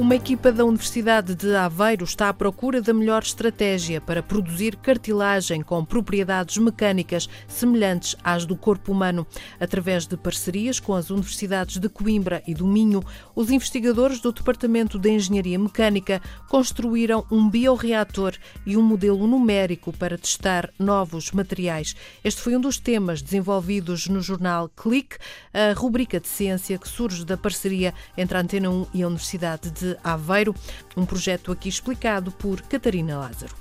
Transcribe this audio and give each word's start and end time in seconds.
Uma 0.00 0.16
equipa 0.16 0.50
da 0.50 0.64
Universidade 0.64 1.34
de 1.34 1.54
Aveiro 1.54 2.04
está 2.04 2.30
à 2.30 2.32
procura 2.32 2.80
da 2.80 2.90
melhor 2.90 3.22
estratégia 3.22 4.00
para 4.00 4.22
produzir 4.22 4.74
cartilagem 4.76 5.60
com 5.60 5.84
propriedades 5.84 6.56
mecânicas 6.56 7.28
semelhantes 7.46 8.16
às 8.24 8.46
do 8.46 8.56
corpo 8.56 8.92
humano. 8.92 9.26
Através 9.60 10.06
de 10.06 10.16
parcerias 10.16 10.80
com 10.80 10.94
as 10.94 11.10
universidades 11.10 11.76
de 11.76 11.86
Coimbra 11.90 12.42
e 12.46 12.54
do 12.54 12.66
Minho, 12.66 13.04
os 13.36 13.50
investigadores 13.50 14.20
do 14.20 14.32
Departamento 14.32 14.98
de 14.98 15.10
Engenharia 15.10 15.58
Mecânica 15.58 16.22
construíram 16.48 17.26
um 17.30 17.50
bioreator 17.50 18.32
e 18.64 18.78
um 18.78 18.82
modelo 18.82 19.26
numérico 19.26 19.92
para 19.92 20.16
testar 20.16 20.70
novos 20.78 21.30
materiais. 21.30 21.94
Este 22.24 22.40
foi 22.40 22.56
um 22.56 22.60
dos 22.60 22.78
temas 22.78 23.20
desenvolvidos 23.20 24.08
no 24.08 24.22
jornal 24.22 24.70
Click, 24.70 25.18
a 25.52 25.78
rubrica 25.78 26.18
de 26.18 26.26
ciência 26.26 26.78
que 26.78 26.88
surge 26.88 27.22
da 27.22 27.36
parceria 27.36 27.92
entre 28.16 28.38
a 28.38 28.40
Antena 28.40 28.70
1 28.70 28.86
e 28.94 29.02
a 29.02 29.06
Universidade 29.06 29.70
de 29.70 29.89
Aveiro, 30.02 30.54
um 30.96 31.06
projeto 31.06 31.52
aqui 31.52 31.68
explicado 31.68 32.30
por 32.32 32.60
Catarina 32.62 33.18
Lázaro. 33.18 33.54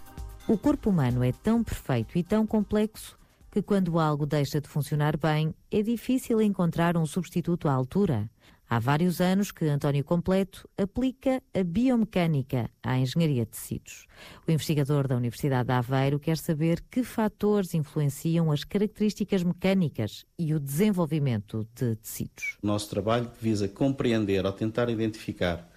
O 0.47 0.57
corpo 0.57 0.89
humano 0.89 1.23
é 1.23 1.31
tão 1.31 1.63
perfeito 1.63 2.17
e 2.17 2.23
tão 2.23 2.45
complexo 2.45 3.17
que 3.51 3.61
quando 3.61 3.99
algo 3.99 4.25
deixa 4.25 4.61
de 4.61 4.67
funcionar 4.67 5.17
bem, 5.17 5.53
é 5.71 5.81
difícil 5.81 6.41
encontrar 6.41 6.95
um 6.97 7.05
substituto 7.05 7.67
à 7.67 7.73
altura. 7.73 8.29
Há 8.71 8.77
vários 8.77 9.19
anos 9.19 9.51
que 9.51 9.65
António 9.65 10.03
Completo 10.03 10.69
aplica 10.77 11.41
a 11.55 11.63
biomecânica 11.63 12.69
à 12.83 12.99
engenharia 12.99 13.43
de 13.43 13.51
tecidos. 13.51 14.05
O 14.47 14.51
investigador 14.51 15.07
da 15.07 15.17
Universidade 15.17 15.67
de 15.67 15.73
Aveiro 15.73 16.19
quer 16.19 16.37
saber 16.37 16.83
que 16.91 17.03
fatores 17.03 17.73
influenciam 17.73 18.51
as 18.51 18.63
características 18.63 19.41
mecânicas 19.41 20.23
e 20.37 20.53
o 20.53 20.59
desenvolvimento 20.59 21.67
de 21.73 21.95
tecidos. 21.95 22.59
O 22.61 22.67
nosso 22.67 22.87
trabalho 22.91 23.31
visa 23.41 23.67
compreender 23.67 24.45
ou 24.45 24.51
tentar 24.51 24.87
identificar 24.87 25.67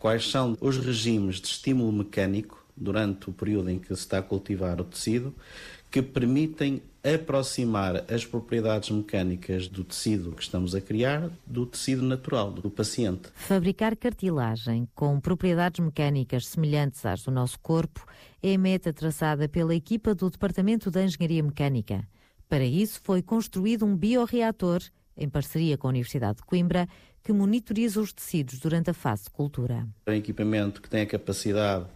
quais 0.00 0.28
são 0.28 0.56
os 0.60 0.78
regimes 0.78 1.40
de 1.40 1.46
estímulo 1.46 1.92
mecânico 1.92 2.64
durante 2.74 3.28
o 3.28 3.32
período 3.32 3.70
em 3.70 3.78
que 3.78 3.88
se 3.88 3.92
está 3.92 4.18
a 4.18 4.22
cultivar 4.22 4.80
o 4.80 4.84
tecido 4.84 5.32
que 5.90 6.00
permitem 6.00 6.82
aproximar 7.02 8.04
as 8.12 8.24
propriedades 8.24 8.90
mecânicas 8.90 9.68
do 9.68 9.84
tecido 9.84 10.32
que 10.32 10.42
estamos 10.42 10.74
a 10.74 10.80
criar 10.80 11.30
do 11.46 11.66
tecido 11.66 12.02
natural 12.02 12.50
do 12.52 12.70
paciente. 12.70 13.28
Fabricar 13.34 13.96
cartilagem 13.96 14.88
com 14.94 15.20
propriedades 15.20 15.84
mecânicas 15.84 16.46
semelhantes 16.46 17.04
às 17.04 17.22
do 17.22 17.30
nosso 17.30 17.58
corpo 17.60 18.06
é 18.42 18.54
a 18.54 18.58
meta 18.58 18.92
traçada 18.92 19.48
pela 19.48 19.74
equipa 19.74 20.14
do 20.14 20.30
Departamento 20.30 20.90
de 20.90 21.04
Engenharia 21.04 21.42
Mecânica. 21.42 22.06
Para 22.48 22.64
isso 22.64 23.00
foi 23.02 23.22
construído 23.22 23.84
um 23.84 23.96
bioreator 23.96 24.80
em 25.20 25.28
parceria 25.28 25.76
com 25.78 25.86
a 25.86 25.90
Universidade 25.90 26.38
de 26.38 26.44
Coimbra 26.44 26.88
que 27.22 27.32
monitoriza 27.32 28.00
os 28.00 28.12
tecidos 28.12 28.58
durante 28.58 28.90
a 28.90 28.94
fase 28.94 29.24
de 29.24 29.30
cultura. 29.30 29.86
É 30.06 30.10
um 30.10 30.14
equipamento 30.14 30.80
que 30.80 30.88
tem 30.88 31.02
a 31.02 31.06
capacidade 31.06 31.86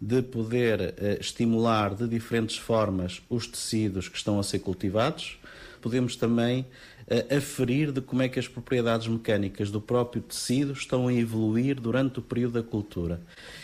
de 0.00 0.22
poder 0.22 0.80
uh, 0.80 1.20
estimular 1.20 1.94
de 1.94 2.08
diferentes 2.08 2.56
formas 2.56 3.22
os 3.28 3.46
tecidos 3.46 4.08
que 4.08 4.16
estão 4.16 4.38
a 4.38 4.42
ser 4.42 4.58
cultivados. 4.58 5.38
Podemos 5.80 6.16
também 6.16 6.66
uh, 7.06 7.36
aferir 7.36 7.92
de 7.92 8.00
como 8.00 8.22
é 8.22 8.28
que 8.28 8.38
as 8.38 8.48
propriedades 8.48 9.06
mecânicas 9.06 9.70
do 9.70 9.80
próprio 9.80 10.22
tecido 10.22 10.72
estão 10.72 11.08
a 11.08 11.14
evoluir 11.14 11.80
durante 11.80 12.18
o 12.18 12.22
período 12.22 12.54
da 12.54 12.62
cultura. 12.62 13.20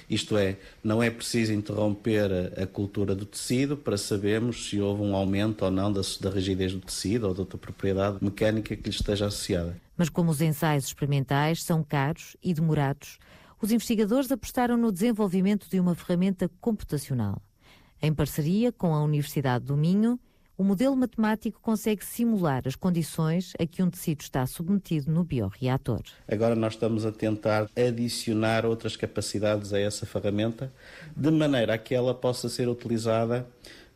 Isto 0.08 0.36
é, 0.36 0.56
não 0.82 1.02
é 1.02 1.10
preciso 1.10 1.52
interromper 1.52 2.30
a, 2.32 2.62
a 2.62 2.66
cultura 2.66 3.14
do 3.14 3.24
tecido 3.24 3.76
para 3.76 3.96
sabermos 3.96 4.68
se 4.68 4.80
houve 4.80 5.02
um 5.02 5.14
aumento 5.14 5.64
ou 5.64 5.70
não 5.70 5.92
da, 5.92 6.00
da 6.20 6.30
rigidez 6.30 6.72
do 6.72 6.80
tecido 6.80 7.28
ou 7.28 7.34
de 7.34 7.40
outra 7.40 7.58
propriedade 7.58 8.18
mecânica 8.20 8.76
que 8.76 8.82
lhe 8.82 8.94
esteja 8.94 9.26
associada. 9.26 9.76
Mas 9.96 10.08
como 10.08 10.30
os 10.30 10.40
ensaios 10.40 10.86
experimentais 10.86 11.62
são 11.62 11.82
caros 11.82 12.34
e 12.42 12.54
demorados, 12.54 13.18
os 13.60 13.70
investigadores 13.70 14.32
apostaram 14.32 14.76
no 14.76 14.90
desenvolvimento 14.90 15.68
de 15.68 15.78
uma 15.78 15.94
ferramenta 15.94 16.50
computacional. 16.60 17.42
Em 18.02 18.12
parceria 18.12 18.72
com 18.72 18.94
a 18.94 19.02
Universidade 19.02 19.66
do 19.66 19.76
Minho, 19.76 20.18
o 20.56 20.64
modelo 20.64 20.94
matemático 20.94 21.58
consegue 21.60 22.04
simular 22.04 22.62
as 22.66 22.76
condições 22.76 23.54
a 23.58 23.66
que 23.66 23.82
um 23.82 23.90
tecido 23.90 24.20
está 24.20 24.46
submetido 24.46 25.10
no 25.10 25.24
bioreator. 25.24 26.02
Agora 26.28 26.54
nós 26.54 26.74
estamos 26.74 27.06
a 27.06 27.12
tentar 27.12 27.66
adicionar 27.74 28.66
outras 28.66 28.94
capacidades 28.94 29.72
a 29.72 29.80
essa 29.80 30.04
ferramenta, 30.04 30.70
de 31.16 31.30
maneira 31.30 31.74
a 31.74 31.78
que 31.78 31.94
ela 31.94 32.14
possa 32.14 32.48
ser 32.48 32.68
utilizada 32.68 33.46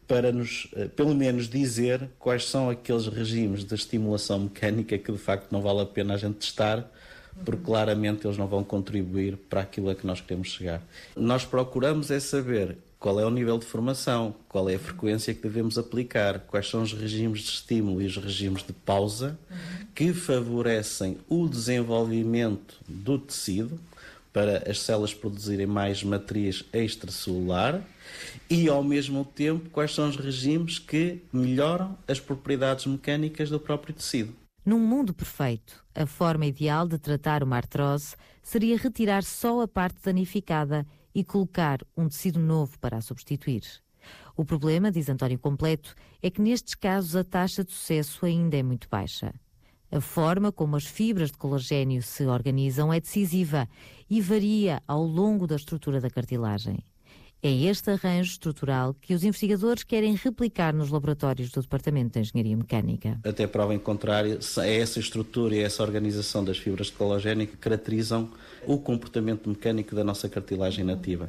para 0.06 0.32
nos, 0.32 0.68
eh, 0.74 0.88
pelo 0.88 1.14
menos, 1.14 1.48
dizer 1.48 2.10
quais 2.18 2.48
são 2.48 2.70
aqueles 2.70 3.06
regimes 3.08 3.64
de 3.64 3.74
estimulação 3.74 4.38
mecânica 4.38 4.98
que 4.98 5.12
de 5.12 5.18
facto 5.18 5.52
não 5.52 5.60
vale 5.60 5.80
a 5.80 5.86
pena 5.86 6.14
a 6.14 6.16
gente 6.16 6.36
testar, 6.36 6.90
porque 7.44 7.64
claramente 7.64 8.26
eles 8.26 8.36
não 8.36 8.46
vão 8.46 8.62
contribuir 8.62 9.36
para 9.36 9.62
aquilo 9.62 9.90
a 9.90 9.94
que 9.94 10.06
nós 10.06 10.20
queremos 10.20 10.48
chegar. 10.48 10.82
Nós 11.16 11.44
procuramos 11.44 12.10
é 12.10 12.20
saber 12.20 12.76
qual 12.98 13.20
é 13.20 13.26
o 13.26 13.30
nível 13.30 13.58
de 13.58 13.66
formação, 13.66 14.34
qual 14.48 14.68
é 14.68 14.76
a 14.76 14.78
frequência 14.78 15.34
que 15.34 15.42
devemos 15.42 15.76
aplicar, 15.76 16.40
quais 16.40 16.68
são 16.68 16.82
os 16.82 16.92
regimes 16.92 17.40
de 17.40 17.48
estímulo 17.50 18.00
e 18.00 18.06
os 18.06 18.16
regimes 18.16 18.62
de 18.62 18.72
pausa 18.72 19.38
que 19.94 20.12
favorecem 20.12 21.18
o 21.28 21.46
desenvolvimento 21.46 22.76
do 22.88 23.18
tecido 23.18 23.78
para 24.32 24.68
as 24.68 24.80
células 24.80 25.14
produzirem 25.14 25.66
mais 25.66 26.02
matriz 26.02 26.64
extracelular 26.72 27.80
e, 28.50 28.68
ao 28.68 28.82
mesmo 28.82 29.24
tempo, 29.24 29.70
quais 29.70 29.94
são 29.94 30.08
os 30.08 30.16
regimes 30.16 30.78
que 30.78 31.20
melhoram 31.32 31.96
as 32.08 32.18
propriedades 32.18 32.86
mecânicas 32.86 33.48
do 33.48 33.60
próprio 33.60 33.94
tecido. 33.94 34.34
Num 34.64 34.78
mundo 34.78 35.12
perfeito, 35.12 35.84
a 35.94 36.06
forma 36.06 36.46
ideal 36.46 36.88
de 36.88 36.98
tratar 36.98 37.42
uma 37.42 37.56
artrose 37.56 38.16
seria 38.42 38.78
retirar 38.78 39.22
só 39.22 39.60
a 39.60 39.68
parte 39.68 40.00
danificada 40.02 40.86
e 41.14 41.22
colocar 41.22 41.80
um 41.94 42.08
tecido 42.08 42.40
novo 42.40 42.78
para 42.78 42.96
a 42.96 43.02
substituir. 43.02 43.62
O 44.34 44.42
problema, 44.42 44.90
diz 44.90 45.10
António 45.10 45.38
Completo, 45.38 45.94
é 46.22 46.30
que 46.30 46.40
nestes 46.40 46.74
casos 46.74 47.14
a 47.14 47.22
taxa 47.22 47.62
de 47.62 47.72
sucesso 47.72 48.24
ainda 48.24 48.56
é 48.56 48.62
muito 48.62 48.88
baixa. 48.88 49.34
A 49.92 50.00
forma 50.00 50.50
como 50.50 50.76
as 50.76 50.86
fibras 50.86 51.30
de 51.30 51.36
colagênio 51.36 52.02
se 52.02 52.24
organizam 52.24 52.90
é 52.90 52.98
decisiva 52.98 53.68
e 54.08 54.18
varia 54.18 54.82
ao 54.88 55.04
longo 55.04 55.46
da 55.46 55.56
estrutura 55.56 56.00
da 56.00 56.08
cartilagem. 56.08 56.82
É 57.46 57.50
este 57.50 57.90
arranjo 57.90 58.30
estrutural 58.30 58.96
que 58.98 59.12
os 59.12 59.22
investigadores 59.22 59.82
querem 59.82 60.14
replicar 60.14 60.72
nos 60.72 60.88
laboratórios 60.88 61.50
do 61.50 61.60
Departamento 61.60 62.14
de 62.14 62.20
Engenharia 62.20 62.56
Mecânica. 62.56 63.20
Até 63.22 63.46
prova 63.46 63.74
em 63.74 63.78
contrário, 63.78 64.38
é 64.62 64.78
essa 64.78 64.98
estrutura 64.98 65.54
e 65.54 65.58
essa 65.58 65.82
organização 65.82 66.42
das 66.42 66.56
fibras 66.56 66.86
de 66.86 66.94
colagênio 66.94 67.46
que 67.46 67.58
caracterizam 67.58 68.30
o 68.66 68.78
comportamento 68.78 69.46
mecânico 69.46 69.94
da 69.94 70.02
nossa 70.02 70.26
cartilagem 70.26 70.86
nativa. 70.86 71.28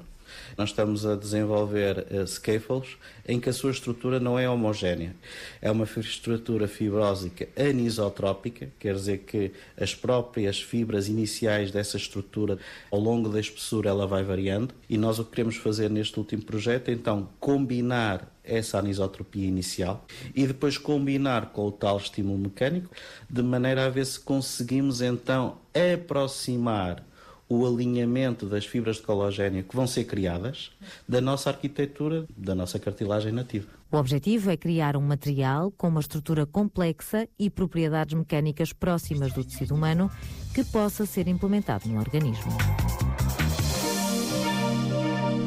Nós 0.57 0.69
estamos 0.69 1.05
a 1.05 1.15
desenvolver 1.15 2.05
uh, 2.11 2.27
scaffolds 2.27 2.97
em 3.27 3.39
que 3.39 3.49
a 3.49 3.53
sua 3.53 3.71
estrutura 3.71 4.19
não 4.19 4.37
é 4.37 4.49
homogénea. 4.49 5.15
É 5.61 5.69
uma 5.71 5.85
estrutura 5.85 6.67
fibrósica 6.67 7.47
anisotrópica, 7.57 8.69
quer 8.79 8.95
dizer 8.95 9.19
que 9.19 9.51
as 9.79 9.93
próprias 9.93 10.61
fibras 10.61 11.07
iniciais 11.07 11.71
dessa 11.71 11.97
estrutura, 11.97 12.57
ao 12.91 12.99
longo 12.99 13.29
da 13.29 13.39
espessura, 13.39 13.89
ela 13.89 14.07
vai 14.07 14.23
variando. 14.23 14.73
E 14.89 14.97
nós 14.97 15.19
o 15.19 15.25
que 15.25 15.31
queremos 15.31 15.57
fazer 15.57 15.89
neste 15.89 16.17
último 16.19 16.43
projeto 16.43 16.89
é 16.89 16.93
então 16.93 17.29
combinar 17.39 18.31
essa 18.43 18.77
anisotropia 18.77 19.47
inicial 19.47 20.05
e 20.35 20.45
depois 20.45 20.77
combinar 20.77 21.47
com 21.47 21.67
o 21.67 21.71
tal 21.71 21.97
estímulo 21.97 22.37
mecânico, 22.37 22.89
de 23.29 23.41
maneira 23.41 23.85
a 23.85 23.89
ver 23.89 24.05
se 24.05 24.19
conseguimos 24.19 25.01
então 25.01 25.57
aproximar 25.73 27.03
o 27.47 27.65
alinhamento 27.65 28.45
das 28.45 28.65
fibras 28.65 28.97
de 28.97 29.03
colagênio 29.03 29.63
que 29.63 29.75
vão 29.75 29.85
ser 29.85 30.05
criadas 30.05 30.71
da 31.07 31.21
nossa 31.21 31.49
arquitetura, 31.49 32.25
da 32.35 32.55
nossa 32.55 32.79
cartilagem 32.79 33.31
nativa. 33.31 33.67
O 33.91 33.97
objetivo 33.97 34.49
é 34.49 34.57
criar 34.57 34.97
um 34.97 35.01
material 35.01 35.71
com 35.71 35.87
uma 35.87 35.99
estrutura 35.99 36.45
complexa 36.45 37.27
e 37.37 37.49
propriedades 37.49 38.17
mecânicas 38.17 38.73
próximas 38.73 39.31
do 39.31 39.43
tecido 39.43 39.75
humano 39.75 40.09
que 40.53 40.63
possa 40.63 41.05
ser 41.05 41.27
implementado 41.27 41.87
no 41.87 41.99
organismo. 41.99 42.51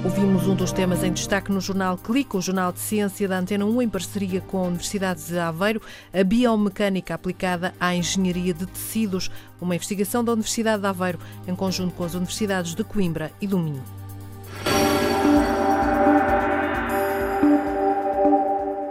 Ouvimos 0.05 0.47
um 0.47 0.55
dos 0.55 0.73
temas 0.73 1.03
em 1.03 1.13
destaque 1.13 1.51
no 1.51 1.61
jornal 1.61 1.99
Clique, 1.99 2.37
o 2.37 2.41
jornal 2.41 2.73
de 2.73 2.79
ciência 2.79 3.27
da 3.27 3.39
Antena 3.39 3.65
1, 3.65 3.83
em 3.83 3.89
parceria 3.89 4.41
com 4.41 4.59
a 4.59 4.63
Universidade 4.63 5.25
de 5.25 5.39
Aveiro, 5.39 5.83
a 6.13 6.23
biomecânica 6.23 7.15
aplicada 7.15 7.75
à 7.81 7.95
engenharia 7.95 8.55
de 8.55 8.65
tecidos, 8.67 9.31
uma 9.61 9.75
investigação 9.75 10.23
da 10.23 10.33
Universidade 10.33 10.81
de 10.81 10.89
Aveiro, 10.89 11.19
em 11.47 11.55
conjunto 11.55 11.95
com 11.95 12.05
as 12.05 12.15
universidades 12.15 12.75
de 12.75 12.85
Coimbra 12.85 13.33
e 13.41 13.47
do 13.47 13.59
Minho. 13.59 13.83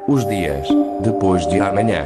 Os 0.07 0.25
dias 0.25 0.67
depois 1.01 1.47
de 1.47 1.59
amanhã. 1.59 2.05